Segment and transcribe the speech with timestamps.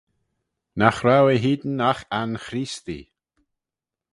[0.77, 3.05] Nagh row ehhene agh anchreestee.